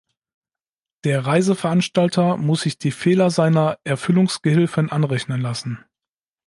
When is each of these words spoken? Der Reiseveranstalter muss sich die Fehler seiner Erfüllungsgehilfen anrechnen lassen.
Der 1.03 1.27
Reiseveranstalter 1.27 2.35
muss 2.37 2.61
sich 2.61 2.79
die 2.79 2.89
Fehler 2.89 3.29
seiner 3.29 3.77
Erfüllungsgehilfen 3.83 4.91
anrechnen 4.91 5.39
lassen. 5.39 5.85